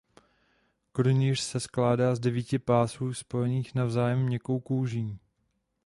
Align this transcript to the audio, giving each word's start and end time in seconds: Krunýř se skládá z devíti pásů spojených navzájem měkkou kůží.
Krunýř 0.91 1.39
se 1.39 1.59
skládá 1.59 2.15
z 2.15 2.19
devíti 2.19 2.59
pásů 2.59 3.13
spojených 3.13 3.75
navzájem 3.75 4.19
měkkou 4.23 4.59
kůží. 4.59 5.19